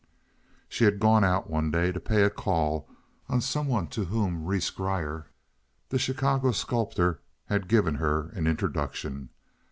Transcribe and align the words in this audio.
She 0.67 0.85
had 0.85 0.99
gone 0.99 1.23
out 1.23 1.47
one 1.47 1.69
day 1.69 1.91
to 1.91 1.99
pay 1.99 2.23
a 2.23 2.31
call 2.31 2.89
on 3.29 3.39
some 3.39 3.67
one 3.67 3.85
to 3.89 4.05
whom 4.05 4.45
Rhees 4.45 4.71
Grier, 4.71 5.27
the 5.89 5.99
Chicago 5.99 6.53
sculptor, 6.53 7.21
had 7.45 7.67
given 7.67 7.93
her 8.01 8.29
an 8.29 8.47
introduction. 8.47 9.29